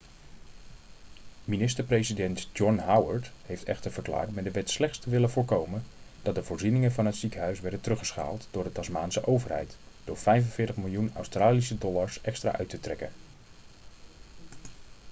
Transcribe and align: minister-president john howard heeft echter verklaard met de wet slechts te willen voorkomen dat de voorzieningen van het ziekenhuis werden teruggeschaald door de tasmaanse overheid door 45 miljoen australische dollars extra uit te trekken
minister-president 1.45 2.47
john 2.53 2.77
howard 2.79 3.31
heeft 3.45 3.63
echter 3.63 3.91
verklaard 3.91 4.35
met 4.35 4.43
de 4.43 4.51
wet 4.51 4.69
slechts 4.69 4.99
te 4.99 5.09
willen 5.09 5.29
voorkomen 5.29 5.83
dat 6.21 6.35
de 6.35 6.43
voorzieningen 6.43 6.91
van 6.91 7.05
het 7.05 7.15
ziekenhuis 7.15 7.59
werden 7.59 7.81
teruggeschaald 7.81 8.47
door 8.51 8.63
de 8.63 8.71
tasmaanse 8.71 9.25
overheid 9.27 9.77
door 10.03 10.17
45 10.17 10.75
miljoen 10.75 11.11
australische 11.15 11.77
dollars 11.77 12.21
extra 12.21 12.51
uit 12.57 12.69
te 12.69 12.79
trekken 12.79 13.11